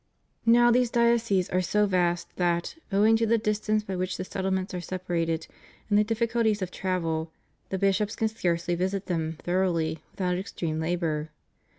[0.47, 4.25] Now these dioceses are so vast that, owing to the dis tance by which the
[4.25, 5.45] settlements are separated
[5.91, 7.31] and the difficulties of travel,
[7.69, 11.29] the bishops can scarcely visit them thoroughly without extreme labor.